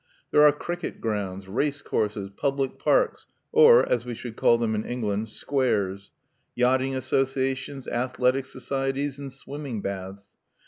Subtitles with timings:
[0.31, 5.29] There are cricket grounds, racecourses, public parks, or, as we should call them in England,
[5.29, 6.09] "squares,"
[6.55, 10.33] yachting associations, athletic societies, and swimming baths.